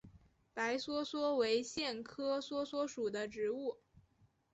[0.51, 3.77] 白梭梭为苋科梭梭属的植物。